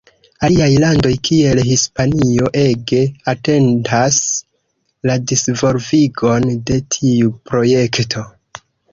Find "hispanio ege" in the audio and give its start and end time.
1.65-3.01